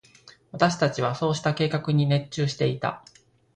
[0.51, 3.05] 私達はそうした計画に熱中していた。